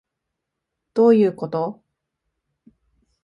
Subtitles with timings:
[0.95, 1.83] どういうこと？